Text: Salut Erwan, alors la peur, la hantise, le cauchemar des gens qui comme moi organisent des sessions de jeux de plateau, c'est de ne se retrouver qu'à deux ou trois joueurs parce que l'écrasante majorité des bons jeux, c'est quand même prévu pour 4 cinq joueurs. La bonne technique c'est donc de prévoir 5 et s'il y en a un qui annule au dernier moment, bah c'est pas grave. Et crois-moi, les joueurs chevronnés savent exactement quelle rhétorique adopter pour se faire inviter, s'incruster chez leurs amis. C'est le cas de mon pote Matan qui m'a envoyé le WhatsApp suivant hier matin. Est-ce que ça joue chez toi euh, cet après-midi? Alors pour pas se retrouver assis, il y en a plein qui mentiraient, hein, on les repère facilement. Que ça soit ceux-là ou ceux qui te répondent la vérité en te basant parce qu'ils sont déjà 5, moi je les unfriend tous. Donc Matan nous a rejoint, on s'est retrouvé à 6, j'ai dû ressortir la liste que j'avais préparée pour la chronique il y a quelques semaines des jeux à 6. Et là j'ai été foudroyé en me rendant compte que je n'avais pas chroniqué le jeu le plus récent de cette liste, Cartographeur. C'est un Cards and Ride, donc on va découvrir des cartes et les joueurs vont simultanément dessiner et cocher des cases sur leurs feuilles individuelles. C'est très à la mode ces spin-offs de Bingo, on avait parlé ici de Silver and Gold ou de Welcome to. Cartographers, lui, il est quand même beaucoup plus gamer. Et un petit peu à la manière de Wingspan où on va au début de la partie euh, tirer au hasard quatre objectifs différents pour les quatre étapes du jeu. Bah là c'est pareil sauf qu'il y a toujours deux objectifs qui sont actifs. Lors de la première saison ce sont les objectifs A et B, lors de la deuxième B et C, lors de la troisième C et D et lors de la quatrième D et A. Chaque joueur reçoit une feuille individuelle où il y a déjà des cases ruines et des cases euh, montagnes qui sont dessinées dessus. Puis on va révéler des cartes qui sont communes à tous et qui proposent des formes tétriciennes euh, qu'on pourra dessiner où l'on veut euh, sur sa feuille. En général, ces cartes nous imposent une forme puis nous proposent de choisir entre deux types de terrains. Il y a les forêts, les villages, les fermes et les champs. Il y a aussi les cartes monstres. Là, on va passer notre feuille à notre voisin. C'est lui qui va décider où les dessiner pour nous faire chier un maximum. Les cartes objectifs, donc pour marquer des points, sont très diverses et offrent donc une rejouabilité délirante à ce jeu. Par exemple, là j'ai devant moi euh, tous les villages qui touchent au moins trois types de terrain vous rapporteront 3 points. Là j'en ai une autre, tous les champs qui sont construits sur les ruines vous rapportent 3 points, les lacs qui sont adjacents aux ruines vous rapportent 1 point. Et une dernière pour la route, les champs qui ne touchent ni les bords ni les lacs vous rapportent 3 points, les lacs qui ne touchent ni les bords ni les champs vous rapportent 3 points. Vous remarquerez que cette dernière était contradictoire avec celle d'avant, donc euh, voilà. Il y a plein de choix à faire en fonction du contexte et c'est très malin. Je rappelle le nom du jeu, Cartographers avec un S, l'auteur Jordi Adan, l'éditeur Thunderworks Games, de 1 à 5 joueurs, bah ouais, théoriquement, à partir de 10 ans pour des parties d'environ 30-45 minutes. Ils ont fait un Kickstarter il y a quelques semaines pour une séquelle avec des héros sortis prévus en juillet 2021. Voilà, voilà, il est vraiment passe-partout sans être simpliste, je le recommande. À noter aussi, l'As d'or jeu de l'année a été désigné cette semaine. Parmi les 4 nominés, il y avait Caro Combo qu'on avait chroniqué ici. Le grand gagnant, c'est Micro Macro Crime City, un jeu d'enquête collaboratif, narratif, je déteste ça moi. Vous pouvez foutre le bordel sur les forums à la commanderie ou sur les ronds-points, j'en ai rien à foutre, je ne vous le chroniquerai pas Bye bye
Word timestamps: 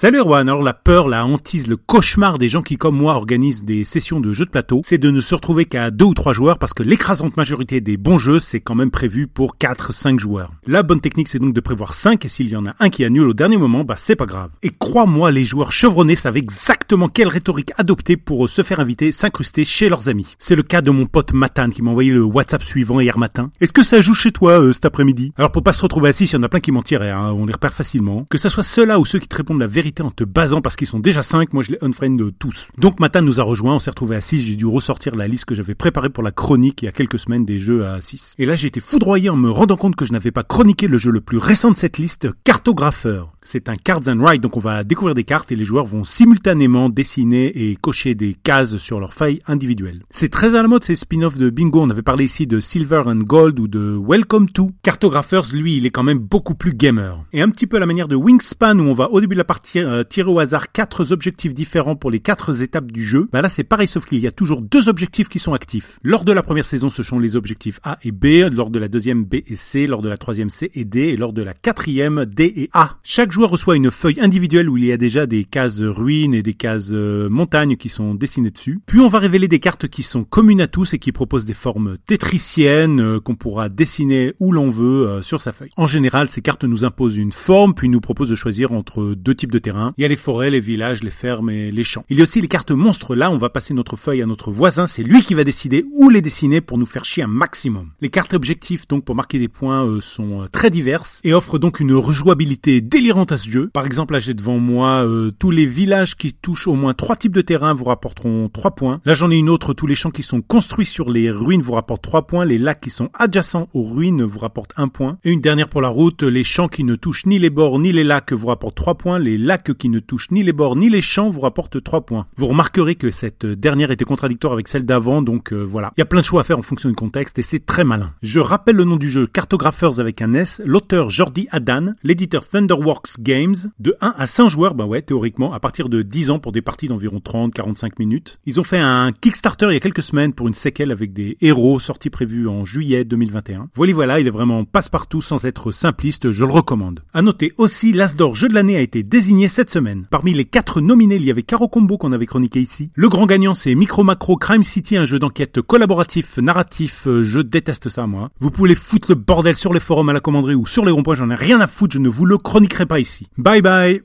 Salut 0.00 0.18
Erwan, 0.18 0.48
alors 0.48 0.62
la 0.62 0.74
peur, 0.74 1.08
la 1.08 1.26
hantise, 1.26 1.66
le 1.66 1.76
cauchemar 1.76 2.38
des 2.38 2.48
gens 2.48 2.62
qui 2.62 2.76
comme 2.76 2.96
moi 2.96 3.14
organisent 3.14 3.64
des 3.64 3.82
sessions 3.82 4.20
de 4.20 4.32
jeux 4.32 4.44
de 4.44 4.50
plateau, 4.50 4.80
c'est 4.84 4.96
de 4.96 5.10
ne 5.10 5.20
se 5.20 5.34
retrouver 5.34 5.64
qu'à 5.64 5.90
deux 5.90 6.04
ou 6.04 6.14
trois 6.14 6.32
joueurs 6.32 6.60
parce 6.60 6.72
que 6.72 6.84
l'écrasante 6.84 7.36
majorité 7.36 7.80
des 7.80 7.96
bons 7.96 8.16
jeux, 8.16 8.38
c'est 8.38 8.60
quand 8.60 8.76
même 8.76 8.92
prévu 8.92 9.26
pour 9.26 9.58
4 9.58 9.92
cinq 9.92 10.20
joueurs. 10.20 10.52
La 10.68 10.84
bonne 10.84 11.00
technique 11.00 11.26
c'est 11.26 11.40
donc 11.40 11.52
de 11.52 11.60
prévoir 11.60 11.94
5 11.94 12.24
et 12.24 12.28
s'il 12.28 12.46
y 12.46 12.54
en 12.54 12.64
a 12.64 12.76
un 12.78 12.90
qui 12.90 13.04
annule 13.04 13.26
au 13.26 13.34
dernier 13.34 13.56
moment, 13.56 13.82
bah 13.82 13.96
c'est 13.96 14.14
pas 14.14 14.24
grave. 14.24 14.50
Et 14.62 14.70
crois-moi, 14.70 15.32
les 15.32 15.42
joueurs 15.42 15.72
chevronnés 15.72 16.14
savent 16.14 16.36
exactement 16.36 17.08
quelle 17.08 17.26
rhétorique 17.26 17.72
adopter 17.76 18.16
pour 18.16 18.48
se 18.48 18.62
faire 18.62 18.78
inviter, 18.78 19.10
s'incruster 19.10 19.64
chez 19.64 19.88
leurs 19.88 20.08
amis. 20.08 20.36
C'est 20.38 20.54
le 20.54 20.62
cas 20.62 20.80
de 20.80 20.92
mon 20.92 21.06
pote 21.06 21.32
Matan 21.32 21.70
qui 21.70 21.82
m'a 21.82 21.90
envoyé 21.90 22.12
le 22.12 22.22
WhatsApp 22.22 22.62
suivant 22.62 23.00
hier 23.00 23.18
matin. 23.18 23.50
Est-ce 23.60 23.72
que 23.72 23.82
ça 23.82 24.00
joue 24.00 24.14
chez 24.14 24.30
toi 24.30 24.60
euh, 24.60 24.72
cet 24.72 24.84
après-midi? 24.84 25.32
Alors 25.36 25.50
pour 25.50 25.64
pas 25.64 25.72
se 25.72 25.82
retrouver 25.82 26.10
assis, 26.10 26.26
il 26.26 26.34
y 26.34 26.36
en 26.36 26.44
a 26.44 26.48
plein 26.48 26.60
qui 26.60 26.70
mentiraient, 26.70 27.10
hein, 27.10 27.32
on 27.32 27.46
les 27.46 27.52
repère 27.52 27.74
facilement. 27.74 28.26
Que 28.30 28.38
ça 28.38 28.48
soit 28.48 28.62
ceux-là 28.62 29.00
ou 29.00 29.04
ceux 29.04 29.18
qui 29.18 29.26
te 29.26 29.34
répondent 29.34 29.58
la 29.58 29.66
vérité 29.66 29.87
en 30.00 30.10
te 30.10 30.24
basant 30.24 30.60
parce 30.60 30.76
qu'ils 30.76 30.86
sont 30.86 31.00
déjà 31.00 31.22
5, 31.22 31.52
moi 31.52 31.62
je 31.62 31.72
les 31.72 31.78
unfriend 31.82 32.16
tous. 32.38 32.68
Donc 32.78 33.00
Matan 33.00 33.22
nous 33.22 33.40
a 33.40 33.42
rejoint, 33.42 33.76
on 33.76 33.78
s'est 33.78 33.90
retrouvé 33.90 34.16
à 34.16 34.20
6, 34.20 34.40
j'ai 34.42 34.56
dû 34.56 34.66
ressortir 34.66 35.14
la 35.14 35.26
liste 35.26 35.44
que 35.44 35.54
j'avais 35.54 35.74
préparée 35.74 36.10
pour 36.10 36.22
la 36.22 36.30
chronique 36.30 36.82
il 36.82 36.86
y 36.86 36.88
a 36.88 36.92
quelques 36.92 37.18
semaines 37.18 37.44
des 37.44 37.58
jeux 37.58 37.86
à 37.86 38.00
6. 38.00 38.34
Et 38.38 38.46
là 38.46 38.54
j'ai 38.54 38.68
été 38.68 38.80
foudroyé 38.80 39.30
en 39.30 39.36
me 39.36 39.50
rendant 39.50 39.76
compte 39.76 39.96
que 39.96 40.06
je 40.06 40.12
n'avais 40.12 40.30
pas 40.30 40.42
chroniqué 40.42 40.88
le 40.88 40.98
jeu 40.98 41.10
le 41.10 41.20
plus 41.20 41.38
récent 41.38 41.70
de 41.70 41.76
cette 41.76 41.98
liste, 41.98 42.28
Cartographeur. 42.44 43.32
C'est 43.50 43.70
un 43.70 43.76
Cards 43.76 44.08
and 44.08 44.22
Ride, 44.22 44.42
donc 44.42 44.58
on 44.58 44.60
va 44.60 44.84
découvrir 44.84 45.14
des 45.14 45.24
cartes 45.24 45.50
et 45.50 45.56
les 45.56 45.64
joueurs 45.64 45.86
vont 45.86 46.04
simultanément 46.04 46.90
dessiner 46.90 47.46
et 47.70 47.76
cocher 47.76 48.14
des 48.14 48.34
cases 48.34 48.76
sur 48.76 49.00
leurs 49.00 49.14
feuilles 49.14 49.38
individuelles. 49.46 50.02
C'est 50.10 50.28
très 50.28 50.54
à 50.54 50.60
la 50.60 50.68
mode 50.68 50.84
ces 50.84 50.94
spin-offs 50.94 51.38
de 51.38 51.48
Bingo, 51.48 51.80
on 51.80 51.88
avait 51.88 52.02
parlé 52.02 52.24
ici 52.24 52.46
de 52.46 52.60
Silver 52.60 53.04
and 53.06 53.20
Gold 53.20 53.58
ou 53.58 53.66
de 53.66 53.98
Welcome 53.98 54.50
to. 54.50 54.72
Cartographers, 54.82 55.54
lui, 55.54 55.78
il 55.78 55.86
est 55.86 55.90
quand 55.90 56.02
même 56.02 56.18
beaucoup 56.18 56.54
plus 56.54 56.74
gamer. 56.74 57.24
Et 57.32 57.40
un 57.40 57.48
petit 57.48 57.66
peu 57.66 57.78
à 57.78 57.80
la 57.80 57.86
manière 57.86 58.06
de 58.06 58.16
Wingspan 58.16 58.78
où 58.80 58.82
on 58.82 58.92
va 58.92 59.10
au 59.12 59.18
début 59.22 59.34
de 59.34 59.38
la 59.38 59.44
partie 59.44 59.78
euh, 59.78 60.04
tirer 60.04 60.30
au 60.30 60.40
hasard 60.40 60.70
quatre 60.70 61.10
objectifs 61.10 61.54
différents 61.54 61.96
pour 61.96 62.10
les 62.10 62.20
quatre 62.20 62.60
étapes 62.60 62.92
du 62.92 63.02
jeu. 63.02 63.30
Bah 63.32 63.40
là 63.40 63.48
c'est 63.48 63.64
pareil 63.64 63.88
sauf 63.88 64.04
qu'il 64.04 64.18
y 64.18 64.26
a 64.26 64.32
toujours 64.32 64.60
deux 64.60 64.90
objectifs 64.90 65.30
qui 65.30 65.38
sont 65.38 65.54
actifs. 65.54 65.98
Lors 66.02 66.26
de 66.26 66.32
la 66.32 66.42
première 66.42 66.66
saison 66.66 66.90
ce 66.90 67.02
sont 67.02 67.18
les 67.18 67.34
objectifs 67.34 67.80
A 67.82 67.96
et 68.02 68.12
B, 68.12 68.52
lors 68.52 68.68
de 68.68 68.78
la 68.78 68.88
deuxième 68.88 69.24
B 69.24 69.36
et 69.46 69.56
C, 69.56 69.86
lors 69.86 70.02
de 70.02 70.10
la 70.10 70.18
troisième 70.18 70.50
C 70.50 70.70
et 70.74 70.84
D 70.84 71.00
et 71.00 71.16
lors 71.16 71.32
de 71.32 71.40
la 71.40 71.54
quatrième 71.54 72.26
D 72.26 72.52
et 72.54 72.68
A. 72.74 72.98
Chaque 73.02 73.32
joueur 73.38 73.50
reçoit 73.50 73.76
une 73.76 73.92
feuille 73.92 74.18
individuelle 74.20 74.68
où 74.68 74.76
il 74.78 74.86
y 74.86 74.90
a 74.90 74.96
déjà 74.96 75.24
des 75.24 75.44
cases 75.44 75.80
ruines 75.80 76.34
et 76.34 76.42
des 76.42 76.54
cases 76.54 76.90
euh, 76.90 77.28
montagnes 77.28 77.76
qui 77.76 77.88
sont 77.88 78.16
dessinées 78.16 78.50
dessus. 78.50 78.80
Puis 78.84 78.98
on 78.98 79.06
va 79.06 79.20
révéler 79.20 79.46
des 79.46 79.60
cartes 79.60 79.86
qui 79.86 80.02
sont 80.02 80.24
communes 80.24 80.60
à 80.60 80.66
tous 80.66 80.94
et 80.94 80.98
qui 80.98 81.12
proposent 81.12 81.46
des 81.46 81.54
formes 81.54 81.98
tétriciennes 82.04 82.98
euh, 82.98 83.20
qu'on 83.20 83.36
pourra 83.36 83.68
dessiner 83.68 84.34
où 84.40 84.50
l'on 84.50 84.70
veut 84.70 85.06
euh, 85.06 85.22
sur 85.22 85.40
sa 85.40 85.52
feuille. 85.52 85.68
En 85.76 85.86
général, 85.86 86.28
ces 86.30 86.42
cartes 86.42 86.64
nous 86.64 86.82
imposent 86.82 87.16
une 87.16 87.30
forme 87.30 87.74
puis 87.74 87.88
nous 87.88 88.00
proposent 88.00 88.30
de 88.30 88.34
choisir 88.34 88.72
entre 88.72 89.14
deux 89.14 89.36
types 89.36 89.52
de 89.52 89.60
terrains. 89.60 89.94
Il 89.98 90.02
y 90.02 90.04
a 90.04 90.08
les 90.08 90.16
forêts, 90.16 90.50
les 90.50 90.58
villages, 90.58 91.04
les 91.04 91.10
fermes 91.10 91.48
et 91.48 91.70
les 91.70 91.84
champs. 91.84 92.04
Il 92.10 92.16
y 92.16 92.20
a 92.20 92.24
aussi 92.24 92.40
les 92.40 92.48
cartes 92.48 92.72
monstres. 92.72 93.14
Là, 93.14 93.30
on 93.30 93.38
va 93.38 93.50
passer 93.50 93.72
notre 93.72 93.94
feuille 93.94 94.20
à 94.20 94.26
notre 94.26 94.50
voisin. 94.50 94.88
C'est 94.88 95.04
lui 95.04 95.22
qui 95.22 95.34
va 95.34 95.44
décider 95.44 95.84
où 95.94 96.10
les 96.10 96.22
dessiner 96.22 96.60
pour 96.60 96.76
nous 96.76 96.86
faire 96.86 97.04
chier 97.04 97.22
un 97.22 97.28
maximum. 97.28 97.90
Les 98.00 98.08
cartes 98.08 98.34
objectifs, 98.34 98.88
donc 98.88 99.04
pour 99.04 99.14
marquer 99.14 99.38
des 99.38 99.46
points, 99.46 100.00
sont 100.00 100.48
très 100.50 100.70
diverses 100.70 101.20
et 101.22 101.32
offrent 101.32 101.60
donc 101.60 101.78
une 101.78 101.94
rejouabilité 101.94 102.80
délirante 102.80 103.27
à 103.32 103.36
ce 103.36 103.48
jeu. 103.48 103.70
Par 103.72 103.86
exemple, 103.86 104.14
là 104.14 104.20
j'ai 104.20 104.34
devant 104.34 104.58
moi 104.58 105.04
euh, 105.04 105.30
tous 105.38 105.50
les 105.50 105.66
villages 105.66 106.16
qui 106.16 106.32
touchent 106.32 106.66
au 106.66 106.74
moins 106.74 106.94
trois 106.94 107.16
types 107.16 107.34
de 107.34 107.40
terrain 107.40 107.74
vous 107.74 107.84
rapporteront 107.84 108.48
3 108.48 108.72
points. 108.72 109.00
Là 109.04 109.14
j'en 109.14 109.30
ai 109.30 109.36
une 109.36 109.48
autre, 109.48 109.74
tous 109.74 109.86
les 109.86 109.94
champs 109.94 110.10
qui 110.10 110.22
sont 110.22 110.40
construits 110.40 110.86
sur 110.86 111.10
les 111.10 111.30
ruines 111.30 111.62
vous 111.62 111.72
rapportent 111.72 112.02
3 112.02 112.26
points, 112.26 112.44
les 112.44 112.58
lacs 112.58 112.80
qui 112.80 112.90
sont 112.90 113.10
adjacents 113.14 113.68
aux 113.74 113.84
ruines 113.84 114.22
vous 114.22 114.38
rapportent 114.38 114.72
1 114.76 114.88
point. 114.88 115.18
Et 115.24 115.30
une 115.30 115.40
dernière 115.40 115.68
pour 115.68 115.80
la 115.80 115.88
route, 115.88 116.22
les 116.22 116.44
champs 116.44 116.68
qui 116.68 116.84
ne 116.84 116.94
touchent 116.94 117.26
ni 117.26 117.38
les 117.38 117.50
bords 117.50 117.78
ni 117.78 117.92
les 117.92 118.04
lacs 118.04 118.32
vous 118.32 118.48
rapportent 118.48 118.76
3 118.76 118.96
points, 118.96 119.18
les 119.18 119.38
lacs 119.38 119.76
qui 119.76 119.88
ne 119.88 119.98
touchent 119.98 120.30
ni 120.30 120.42
les 120.42 120.52
bords 120.52 120.76
ni 120.76 120.88
les 120.88 121.00
champs 121.00 121.30
vous 121.30 121.40
rapportent 121.40 121.82
3 121.82 122.02
points. 122.02 122.26
Vous 122.36 122.46
remarquerez 122.46 122.94
que 122.94 123.10
cette 123.10 123.46
dernière 123.46 123.90
était 123.90 124.04
contradictoire 124.04 124.52
avec 124.52 124.68
celle 124.68 124.86
d'avant, 124.86 125.22
donc 125.22 125.52
euh, 125.52 125.62
voilà. 125.62 125.92
Il 125.96 126.00
y 126.00 126.02
a 126.02 126.06
plein 126.06 126.20
de 126.20 126.24
choix 126.24 126.42
à 126.42 126.44
faire 126.44 126.58
en 126.58 126.62
fonction 126.62 126.88
du 126.88 126.94
contexte 126.94 127.38
et 127.38 127.42
c'est 127.42 127.64
très 127.64 127.84
malin. 127.84 128.12
Je 128.22 128.40
rappelle 128.40 128.76
le 128.76 128.84
nom 128.84 128.96
du 128.96 129.08
jeu, 129.08 129.26
Cartographers 129.26 129.98
avec 129.98 130.22
un 130.22 130.34
S, 130.34 130.60
l'auteur 130.64 131.10
Jordi 131.10 131.48
Adan, 131.50 131.94
l'éditeur 132.02 132.46
Thunderworks 132.46 133.07
Games, 133.18 133.54
de 133.78 133.96
1 134.00 134.14
à 134.16 134.26
5 134.26 134.48
joueurs, 134.48 134.74
bah 134.74 134.86
ouais, 134.86 135.02
théoriquement, 135.02 135.52
à 135.52 135.60
partir 135.60 135.88
de 135.88 136.02
10 136.02 136.30
ans 136.30 136.38
pour 136.38 136.52
des 136.52 136.62
parties 136.62 136.88
d'environ 136.88 137.18
30-45 137.18 137.92
minutes. 137.98 138.38
Ils 138.46 138.60
ont 138.60 138.64
fait 138.64 138.78
un 138.78 139.12
Kickstarter 139.12 139.66
il 139.70 139.74
y 139.74 139.76
a 139.76 139.80
quelques 139.80 140.02
semaines 140.02 140.32
pour 140.32 140.48
une 140.48 140.54
séquelle 140.54 140.90
avec 140.90 141.12
des 141.12 141.36
héros 141.40 141.80
sortis 141.80 142.10
prévus 142.10 142.48
en 142.48 142.64
juillet 142.64 143.04
2021. 143.04 143.68
Voilà, 143.74 143.92
voilà, 143.92 144.20
il 144.20 144.26
est 144.26 144.30
vraiment 144.30 144.64
passe-partout 144.64 145.22
sans 145.22 145.44
être 145.44 145.72
simpliste, 145.72 146.32
je 146.32 146.44
le 146.44 146.52
recommande. 146.52 147.00
À 147.14 147.22
noter 147.22 147.52
aussi, 147.56 147.92
l'As 147.92 148.14
d'or 148.16 148.34
jeu 148.34 148.48
de 148.48 148.54
l'année 148.54 148.76
a 148.76 148.80
été 148.80 149.02
désigné 149.02 149.48
cette 149.48 149.70
semaine. 149.70 150.06
Parmi 150.10 150.32
les 150.34 150.44
4 150.44 150.80
nominés, 150.80 151.16
il 151.16 151.24
y 151.24 151.30
avait 151.30 151.42
Caro 151.42 151.68
Combo 151.68 151.98
qu'on 151.98 152.12
avait 152.12 152.26
chroniqué 152.26 152.60
ici. 152.60 152.90
Le 152.94 153.08
grand 153.08 153.26
gagnant, 153.26 153.54
c'est 153.54 153.74
Micro 153.74 154.04
Macro 154.04 154.36
Crime 154.36 154.62
City, 154.62 154.96
un 154.96 155.04
jeu 155.04 155.18
d'enquête 155.18 155.60
collaboratif, 155.62 156.38
narratif, 156.38 157.06
je 157.22 157.40
déteste 157.40 157.88
ça 157.88 158.06
moi. 158.06 158.30
Vous 158.40 158.50
pouvez 158.50 158.74
foutre 158.74 159.10
le 159.10 159.14
bordel 159.14 159.56
sur 159.56 159.72
les 159.72 159.80
forums 159.80 160.08
à 160.08 160.12
la 160.12 160.20
commanderie 160.20 160.54
ou 160.54 160.66
sur 160.66 160.84
les 160.84 160.90
ronds-points, 160.90 161.14
j'en 161.14 161.30
ai 161.30 161.34
rien 161.34 161.60
à 161.60 161.66
foutre, 161.66 161.94
je 161.94 161.98
ne 161.98 162.08
vous 162.08 162.26
le 162.26 162.38
chroniquerai 162.38 162.86
pas 162.86 162.97
Bye 163.36 163.60
bye 163.60 164.00